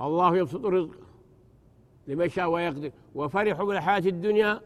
الله 0.00 0.36
يبسط 0.36 0.64
الرزق 0.64 1.00
لمن 2.06 2.28
شاء 2.28 2.50
ويقدر 2.50 2.90
وفرحوا 3.14 3.66
بالحياة 3.66 3.98
الدنيا 3.98 4.60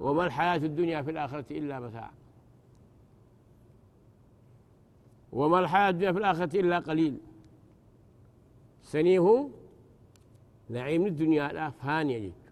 وما 0.00 0.26
الحياة 0.26 0.56
الدنيا 0.56 1.02
في 1.02 1.10
الآخرة 1.10 1.44
إلا 1.50 1.80
متاع 1.80 2.10
وما 5.32 5.58
الحياة 5.58 5.90
الدنيا 5.90 6.12
في 6.12 6.18
الآخرة 6.18 6.60
إلا 6.60 6.78
قليل 6.78 7.18
سنيه 8.82 9.48
نعيم 10.68 11.06
الدنيا 11.06 11.48
لا 11.48 11.70
فانية 11.70 12.18
جد 12.18 12.43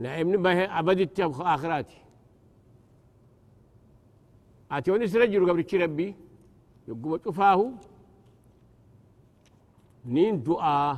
نعيم 0.00 0.28
نبه 0.34 0.78
أبد 0.78 1.00
التبخ 1.00 1.40
آخراتي. 1.40 1.98
آتي 4.70 4.90
ونس 4.90 5.16
رجل 5.16 5.50
قبل 5.50 5.82
ربي 5.82 6.08
يقوم 6.88 7.16
تفاهو. 7.16 7.70
نين 10.04 10.42
دعاء 10.42 10.96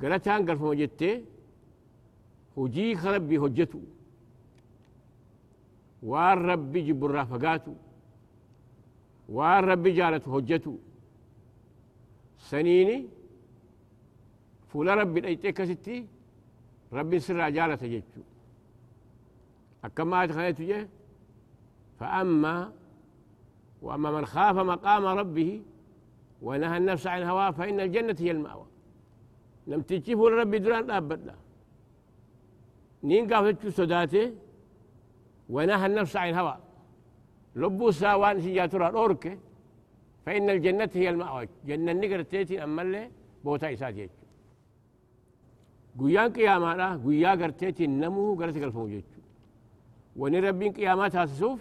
قالتان 0.00 0.46
قال 0.46 0.58
فما 0.58 0.74
جتة 0.74 1.24
هجي 2.56 2.96
خربي 2.96 3.38
هجتو. 3.38 3.80
وان 6.02 6.38
ربي 6.50 6.80
جب 6.86 7.04
الرافقاتو 7.04 7.74
وان 9.28 9.64
ربي 9.64 9.90
جالت 9.98 10.28
هجتو. 10.28 10.74
سنيني 12.38 13.06
فولا 14.68 14.94
ربي 14.94 15.26
ايتيك 15.26 15.64
ستي. 15.64 16.06
ربي 16.92 17.18
سر 17.18 17.48
جالت 17.48 17.84
جتو 17.84 18.20
أكما 19.84 20.26
خليت 20.26 20.62
جه 20.62 20.88
فأما 21.98 22.72
وأما 23.82 24.10
من 24.10 24.26
خاف 24.26 24.56
مقام 24.56 25.04
ربه 25.06 25.62
ونهى 26.42 26.76
النفس 26.76 27.06
عن 27.06 27.22
الهوى 27.22 27.52
فإن 27.52 27.80
الجنة 27.80 28.16
هي 28.20 28.30
المأوى. 28.30 28.66
لم 29.66 29.80
تجيبوا 29.82 30.30
ربي 30.30 30.58
دران 30.58 30.90
أبدا 30.90 31.36
نين 33.04 33.32
قافتش 33.32 33.72
سداته 33.78 34.34
ونهى 35.48 35.86
النفس 35.86 36.16
عن 36.16 36.28
الهوى 36.28 36.56
لبو 37.56 37.90
ساوان 37.90 38.40
سيجاتورا 38.40 38.88
الأورك 38.88 39.38
فإن 40.26 40.50
الجنة 40.50 40.90
هي 40.94 41.08
المأوى. 41.10 41.48
جنة 41.66 41.92
نقر 41.92 42.22
تيتي 42.22 42.64
أما 42.64 42.82
اللي 42.82 43.10
بوتا 43.44 43.72
إساتي 43.72 44.08
قياما 46.36 46.74
لا 46.80 46.88
قيا 47.04 47.30
قرتيتي 47.40 47.86
نمو 47.86 48.34
قرت 48.34 48.56
قلفو 48.62 48.88
جيتشو 48.88 49.20
وني 50.20 50.40
ربين 50.40 50.72
قيامات 50.72 51.16
هاسسوف 51.16 51.60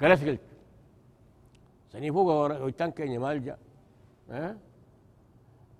قرت 0.00 0.24
قلت 0.28 0.46
سنيفو 1.92 2.20
ويتان 2.64 2.90
كيني 2.90 3.18
مالجا 3.18 3.56
أه؟ 4.30 4.56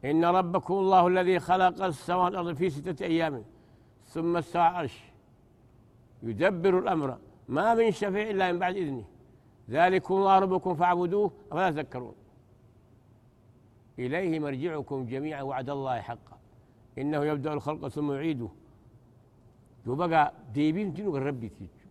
إن 0.05 0.25
ربكم 0.25 0.75
الله 0.75 1.07
الذي 1.09 1.39
خلق 1.41 1.83
السماوات 1.85 2.33
والأرض 2.33 2.57
في 2.57 2.71
ستة 2.71 3.05
أيام 3.05 3.45
ثم 4.13 4.37
استوى 4.37 4.63
عرش 4.63 4.97
يدبر 6.23 6.79
الأمر 6.79 7.19
ما 7.49 7.75
من 7.75 7.91
شفيع 7.91 8.31
إلا 8.31 8.53
من 8.53 8.59
بعد 8.59 8.77
إذنه 8.77 9.05
ذلكم 9.71 10.15
الله 10.15 10.39
ربكم 10.39 10.75
فاعبدوه 10.75 11.33
أفلا 11.53 11.71
تذكرون 11.71 12.15
إليه 13.99 14.41
مرجعكم 14.41 15.07
جميعا 15.07 15.43
وعد 15.43 15.71
الله 15.71 16.01
حقا 16.01 16.39
إنه 16.99 17.25
يبدأ 17.25 17.53
الخلق 17.53 17.89
ثم 17.89 18.13
يعيده. 18.13 18.49
بقى 19.87 20.33
ديبين 20.55 20.95
تنو 20.95 21.17
ربي 21.17 21.49
تيجو 21.49 21.89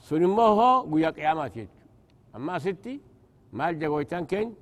سنموه 0.00 0.80
قويا 0.90 1.10
قيامات 1.10 1.56
يجو 1.56 1.70
أما 2.36 2.58
ستي 2.58 3.00
مال 3.52 3.78
جاويتان 3.78 4.26
كين؟ 4.26 4.54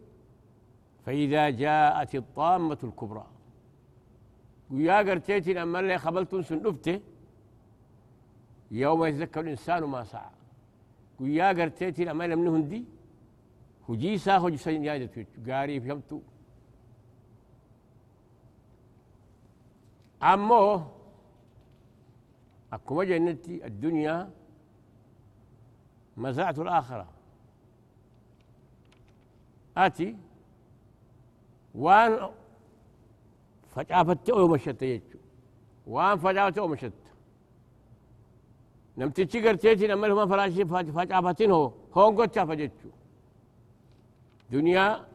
فإذا 1.05 1.51
جاءت 1.51 2.15
الطامة 2.15 2.79
الكبرى. 2.85 3.27
ويا 4.71 4.99
قرتيتي 4.99 5.53
لما 5.53 5.81
اللي 5.81 5.99
خبلتن 5.99 6.43
سنفته 6.43 7.01
يوم 8.71 9.05
يتذكر 9.05 9.41
الإنسان 9.41 9.85
ما 9.85 10.05
سعى. 10.05 10.31
ويا 11.21 11.49
قرتيتي 11.49 12.05
لما 12.05 12.25
لم 12.27 12.45
نهندي 12.45 12.85
هجي 13.89 14.19
ساخو 14.19 14.49
جسين 14.49 14.83
جايدة 14.83 15.27
قاري 15.47 15.81
فهمتو 15.81 16.21
أمو 20.23 20.83
أكو 22.73 23.03
جنتي 23.03 23.67
الدنيا 23.67 24.31
مزرعة 26.17 26.55
الآخرة 26.59 27.09
آتي 29.77 30.17
وان 31.75 32.31
فجأة 33.75 34.03
فتأو 34.03 34.49
مشت 34.49 34.83
يجو 34.83 35.19
وان 35.87 36.17
فجاوته 36.19 36.63
ومشت 36.63 36.93
نمتشي 38.99 39.49
قرتيتي 39.49 39.87
لما 39.87 40.09
ما 40.09 40.27
فراشي 40.27 40.65
فجعفتين 40.65 41.51
هو 41.51 41.73
هون 41.97 42.17
قد 42.17 42.39
فجتشو 42.49 42.89
دنيا 44.51 45.07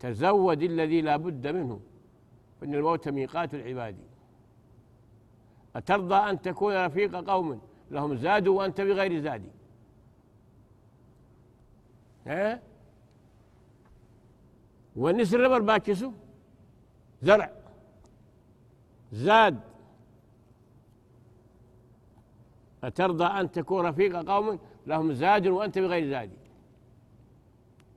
تزود 0.00 0.62
الذي 0.62 1.00
لا 1.00 1.16
بد 1.16 1.46
منه 1.46 1.80
فإن 2.60 2.74
الموت 2.74 3.08
ميقات 3.08 3.54
العباد. 3.54 3.96
أترضى 5.76 6.14
أن 6.14 6.42
تكون 6.42 6.84
رفيق 6.86 7.14
قوم 7.30 7.60
لهم 7.90 8.16
زاد 8.16 8.48
وأنت 8.48 8.80
بغير 8.80 9.20
زاد. 9.20 9.42
ها؟ 12.26 12.62
والنسر 14.96 15.40
ربر 15.40 15.60
باكسو. 15.60 16.12
زرع. 17.22 17.50
زاد. 19.12 19.60
أترضى 22.84 23.24
أن 23.24 23.50
تكون 23.50 23.86
رفيق 23.86 24.16
قوم 24.30 24.58
لهم 24.86 25.12
زاد 25.12 25.46
وأنت 25.46 25.78
بغير 25.78 26.10
زاد. 26.10 26.30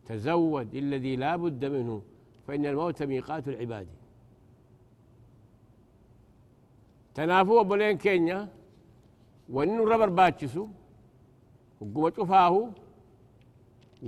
تزود 0.06 0.76
الذي 0.76 1.16
لا 1.16 1.36
بد 1.36 1.66
منه 1.66 2.02
فإن 2.48 2.66
الموت 2.66 3.04
ميقات 3.04 3.48
العباد. 3.48 3.88
تنافوا 7.20 7.62
بولين 7.70 7.98
كينيا 8.04 8.40
وإنه 9.56 9.84
ربر 9.94 10.10
باتشسو 10.18 10.64
وقوة 11.82 12.14
شفاه 12.18 12.54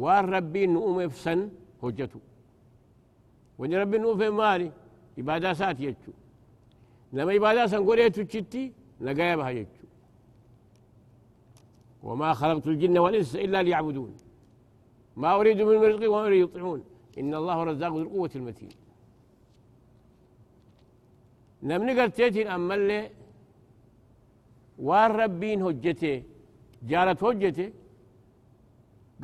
وان 0.01 0.25
ربي 0.35 0.63
نؤم 0.75 0.97
فسن 1.13 1.39
هجته 1.83 2.21
وإن 3.57 3.73
ربي 3.81 3.97
نؤم 4.03 4.17
في 4.19 4.29
مالي 4.39 4.69
إبادة 5.19 5.53
سات 5.59 5.79
يجو 5.85 6.13
نما 7.13 7.67
سنقول 7.71 7.99
تشتي 8.15 8.63
نقايا 9.05 9.35
بها 9.39 9.51
يجو 9.59 9.85
وما 12.07 12.29
خلقت 12.39 12.65
الجن 12.71 12.97
والإنس 13.03 13.31
إلا 13.45 13.59
ليعبدون 13.65 14.11
ما 15.21 15.29
أريد 15.39 15.57
من 15.67 15.75
رزق 15.89 16.03
وما 16.11 16.27
أريد 16.27 16.41
يطعمون 16.45 16.81
إن 17.19 17.31
الله 17.39 17.57
رزاق 17.69 17.91
ذو 17.93 18.01
القوة 18.05 18.33
المتين 18.39 18.73
نمني 21.63 22.01
قرتيتين 22.01 22.47
أما 22.47 22.75
اللي 22.75 23.11
وان 24.79 25.11
ربين 25.11 25.61
هجته 25.61 26.23
جارت 26.83 27.23
هجته 27.23 27.73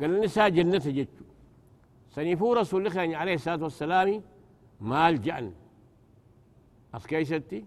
قال 0.00 0.10
النساء 0.14 0.48
جنة 0.48 0.78
جتشو. 0.78 1.24
سنفو 2.14 2.52
رسول 2.52 2.86
الله 2.86 3.16
عليه 3.16 3.34
الصلاة 3.34 3.62
والسلام 3.62 4.22
مال 4.80 5.22
جعن. 5.22 5.52
أسكيستي 6.94 7.64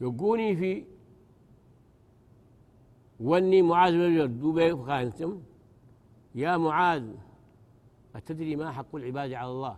يقوني 0.00 0.56
في 0.56 0.84
وني 3.20 3.62
معاذ 3.62 4.26
بن 4.26 4.84
خانتم 4.86 5.42
يا 6.34 6.56
معاذ 6.56 7.04
أتدري 8.16 8.56
ما 8.56 8.72
حق 8.72 8.96
العباد 8.96 9.32
على 9.32 9.50
الله؟ 9.50 9.76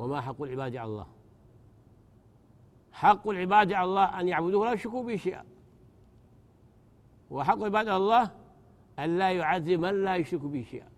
وما 0.00 0.20
حق 0.20 0.42
العباد 0.42 0.76
على 0.76 0.88
الله. 0.88 1.06
حق 2.92 3.28
العباد 3.28 3.72
على 3.72 3.84
الله 3.84 4.20
أن 4.20 4.28
يعبدوه 4.28 4.60
ولا 4.60 4.72
يشركوا 4.72 5.02
به 5.02 5.16
شيئا. 5.16 5.44
وحق 7.30 7.56
العباد 7.56 7.88
على 7.88 7.96
الله 7.96 8.30
أن 8.98 9.18
لا 9.18 9.32
يعذب 9.32 9.80
من 9.80 10.04
لا 10.04 10.16
يشرك 10.16 10.40
به 10.40 10.62
شيئا. 10.70 10.88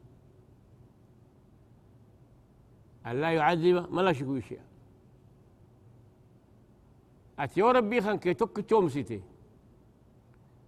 أن 3.06 3.20
لا 3.20 3.30
يعذب 3.32 3.92
من 3.92 4.04
لا 4.04 4.10
يشرك 4.10 4.28
به 4.28 4.40
شيئا. 4.40 4.64
أتيو 7.38 7.70
ربي 7.70 8.00
خان 8.00 8.18
كي 8.18 8.34
توك 8.34 8.60
تومسيتي 8.60 9.22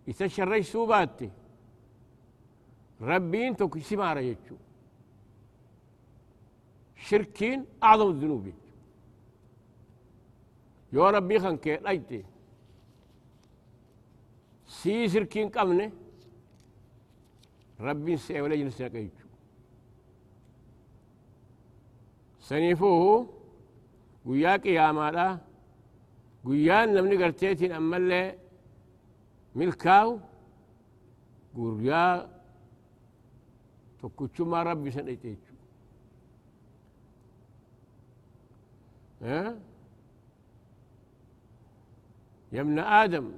يتشرج 0.07 0.61
سوباتي. 0.61 1.31
ربين 3.01 3.57
توك 3.57 3.79
سمارة 3.79 4.21
يجو. 4.21 4.57
شركين 7.09 7.59
أعظم 7.83 8.09
الذنوب. 8.15 8.47
يو 10.93 11.09
ربي 11.17 11.37
خان 11.43 11.57
كي 11.65 11.77
لايتي 11.85 12.21
سي 14.79 15.09
شركين 15.13 15.49
قمنه 15.55 15.93
ربين 17.81 18.17
سي 18.17 18.41
ولا 18.41 18.57
جنس 18.61 18.81
يجو 18.81 19.27
سنيفوه 22.49 23.29
وياك 24.29 24.67
يا 24.67 24.93
مالا 24.99 25.29
guyyaan 26.45 26.89
namni 26.95 27.17
garteetiin 27.17 27.73
ammallee 27.73 28.39
milkaawu 29.59 30.13
guyyaa 31.57 32.29
tokkichummaa 34.01 34.65
rabbi 34.69 34.89
isa 34.93 35.03
dhayxe 35.07 35.44
يا 39.25 39.61
ابن 42.53 42.79
آدم 42.79 43.33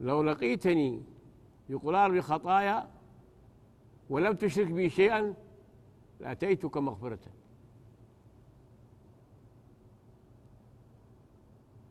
لو 0.00 0.22
لقيتني 0.22 1.02
يقرار 1.68 2.10
بخطايا 2.10 2.88
ولم 4.10 4.32
تشرك 4.32 4.66
بي 4.66 4.90
شيئا 4.90 5.34
لأتيتك 6.20 6.76
مغفرة. 6.76 7.18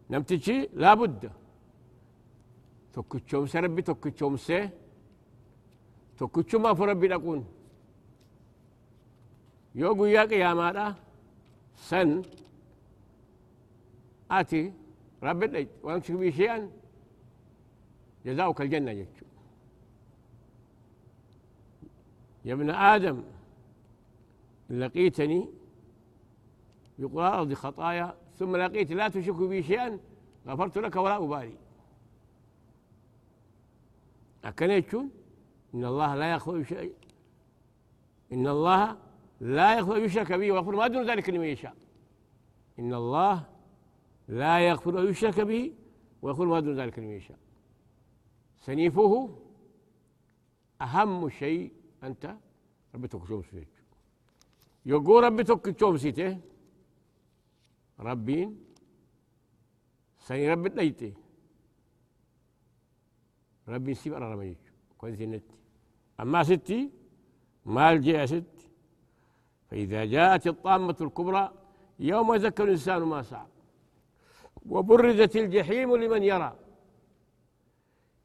لم 0.10 0.24
تجي 0.24 0.70
لا 0.74 0.94
بد 0.94 1.32
تكتشوم 2.94 3.46
سربي 3.46 3.82
تكتشوم 3.82 4.38
سي. 4.38 4.70
تكتشوم 6.18 6.62
ما 6.62 6.74
فربي 6.74 7.08
نكون 7.08 7.46
يوغو 9.76 10.06
يا 10.06 10.24
قيامة 10.26 10.96
san 11.76 12.24
ati 14.30 14.74
rabbi 15.22 15.48
dhayt 15.48 15.70
waan 15.84 16.02
shirbii 16.02 16.32
shee'an 16.32 16.70
جزاؤك 18.26 18.62
الجنة 18.62 18.94
جتشو 18.94 19.26
يا 22.46 22.54
ابن 22.54 22.70
آدم 22.70 23.24
لقيتني 24.70 25.50
بقرى 27.00 27.28
أرض 27.28 27.54
خطايا 27.54 28.18
ثم 28.40 28.56
لقيت 28.56 28.92
لا 28.92 29.08
تشرك 29.08 29.36
بي 29.36 29.64
شيئا 29.64 30.00
غفرت 30.48 30.78
لك 30.78 30.96
ولا 30.96 31.18
أبالي. 31.18 31.58
أكنيتشون 34.44 35.10
إن 35.74 35.86
الله 35.86 36.16
لا 36.16 36.32
يخلو 36.32 36.64
شيء 36.64 36.94
إن 38.34 38.48
الله 38.48 38.98
لا 39.42 39.78
يغفر 39.78 39.98
يشرك 39.98 40.32
به 40.34 40.52
ويغفر 40.52 40.76
ما 40.76 40.88
دون 40.88 41.10
ذلك 41.10 41.30
لمن 41.30 41.46
يشاء. 41.46 41.76
إن 42.80 42.94
الله 42.94 43.50
لا 44.28 44.60
يغفر 44.60 45.00
أن 45.00 45.10
يشرك 45.10 45.40
به 45.42 45.74
ويغفر 46.22 46.46
ما 46.46 46.60
دون 46.60 46.80
ذلك 46.80 47.00
لمن 47.00 47.10
يشاء. 47.10 47.40
سنيفه 48.62 49.38
أهم 50.82 51.30
شيء 51.30 51.74
أنت 52.04 52.38
ربتك 52.96 53.26
شوم 53.26 53.44
سيت. 53.52 53.68
يقول 54.86 55.24
ربتك 55.24 55.80
شوم 55.80 55.98
سيته. 55.98 56.40
ربين 58.00 58.50
سني 60.20 60.50
رب 60.52 60.68
نيتي 60.68 61.14
ربي 63.68 63.94
سيب 63.94 64.14
أنا 64.14 64.34
رميك 64.34 64.58
كويس 64.98 65.22
نت 65.22 65.44
أما 66.20 66.44
ستي 66.44 66.90
مال 67.66 68.02
جاء 68.02 68.26
ست. 68.26 68.61
فإذا 69.72 70.06
جاءت 70.06 70.48
الطامة 70.48 70.98
الكبرى 71.02 71.52
يوم 72.00 72.34
يذكر 72.34 72.64
الإنسان 72.64 73.02
ما 73.02 73.22
سعى 73.22 73.48
وبرزت 74.70 75.36
الجحيم 75.36 75.96
لمن 75.96 76.24
يرى. 76.24 76.52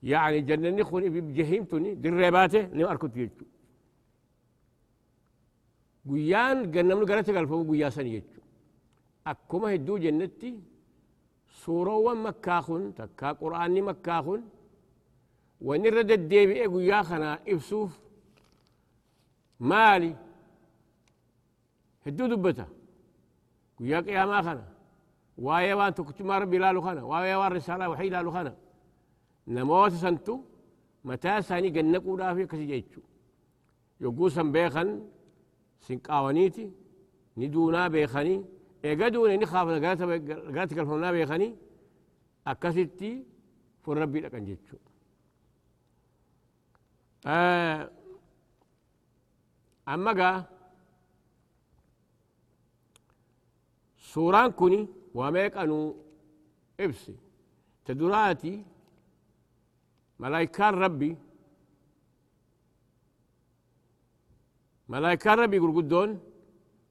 يعني 0.03 0.41
جنني 0.41 0.85
خوني 0.85 1.09
بجحيم 1.09 1.65
توني 1.65 1.95
دريباته 1.95 2.63
نم 2.77 2.87
أركض 2.93 3.17
يجو 3.17 3.47
قيان 6.11 6.71
جنمنا 6.71 7.07
قرأت 7.09 7.31
قال 7.31 7.49
فوق 7.49 7.71
قياسا 7.71 8.03
يجو 8.03 8.43
أكما 9.27 9.75
هدو 9.75 9.99
جنتي 10.05 10.61
سورة 11.63 12.15
مكاخن 12.15 12.95
تكا 12.95 13.33
قرآن 13.33 13.83
مكاخن. 13.83 14.43
ونرد 15.61 16.11
الديبئ 16.11 16.67
قيا 16.75 17.03
خنا 17.03 17.39
إبسوف. 17.49 18.01
مالي 19.61 20.17
هدو 22.07 22.27
دبتا 22.33 22.67
قيا 23.79 23.99
قياما 24.07 24.39
خنا 24.47 24.67
وايا 25.45 25.75
وان 25.79 25.95
تكتما 25.95 26.39
ربي 26.39 26.59
لالو 26.59 26.81
خنا 26.87 27.03
وايا 27.11 27.37
وان 27.41 27.53
رسالة 27.53 27.89
وحي 27.91 28.09
لالو 28.15 28.31
خنا 28.37 28.53
نموت 29.55 29.93
سنتو 30.03 30.37
متى 31.09 31.43
ساني 31.49 31.71
جنقو 31.77 32.17
دافي 32.21 32.47
كسي 32.51 32.67
جيتشو 32.71 33.01
بيخن 34.55 34.89
سنقاونيتي 35.87 36.67
ندونا 37.37 37.89
بيخني 37.95 38.37
ايقدون 38.85 39.31
اني 39.31 39.47
خاف 39.47 39.69
قالت 39.85 40.75
كالفونا 40.75 41.11
بيخني 41.13 41.49
اكستي 42.47 43.13
فور 43.83 43.99
ربي 43.99 44.21
لك 44.21 44.35
انجتشو 44.35 44.77
آه 47.27 47.91
اما 49.89 50.13
قا 50.19 50.56
سوران 54.13 54.51
كوني 54.59 54.81
وميك 55.19 55.57
انو 55.63 55.79
ابسي 56.81 57.15
تدراتي 57.85 58.55
ملايكان 60.21 60.75
ربي 60.85 61.11
ملايكان 64.89 65.39
ربي 65.39 65.57
يقول 65.57 65.73
قدون 65.77 66.11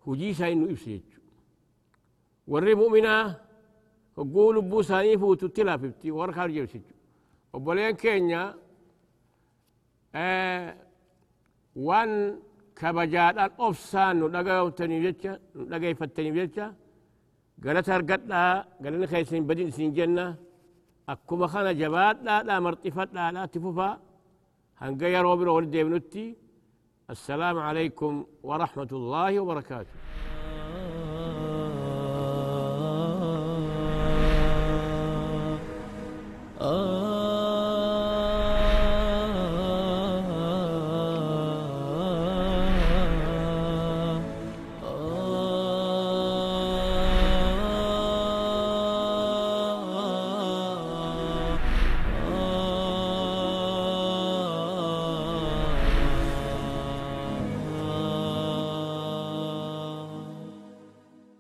هجيسا 0.08 0.52
انو 0.52 0.66
ابسي 0.74 1.02
warri 2.52 2.74
mu'minaa 2.82 3.24
hogguu 4.18 4.54
lubbuu 4.56 4.82
isaanii 4.86 5.18
fuututti 5.22 5.62
laafifti 5.68 6.08
warra 6.18 6.34
kaan 6.38 6.52
jebsichu 6.56 6.94
obboleen 7.56 7.96
keenya 8.02 8.42
waan 11.88 12.12
kabajaadhaan 12.80 13.52
obsaan 13.68 14.14
nu 14.20 14.26
dhagaamtaniif 14.36 15.02
jecha 15.08 15.32
nu 15.56 15.62
dhageeffattaniif 15.72 16.36
jecha 16.42 16.66
قالت 17.64 17.88
هرقتها 17.90 18.48
قال 18.84 18.94
لي 19.00 19.08
خيسين 19.12 19.44
بدين 19.50 19.70
سين 19.78 19.90
جنة 19.98 20.28
أكو 21.10 21.48
خانا 21.54 21.72
جبات 21.82 22.18
لا 22.28 22.36
لا 22.48 22.56
مرتفت 22.66 23.10
لا 23.18 23.26
لا 23.36 23.44
تفوفا 23.54 23.90
هنقير 24.82 25.26
وبر 25.30 25.48
ولدي 25.56 25.82
ابنتي 25.82 26.26
السلام 27.16 27.58
عليكم 27.68 28.14
ورحمة 28.50 28.92
الله 29.00 29.32
وبركاته 29.40 29.96
Oh 36.60 37.05